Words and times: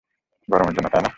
গরমের 0.47 0.73
জন্য, 0.73 0.87
তাই 0.89 1.01
না? 1.01 1.09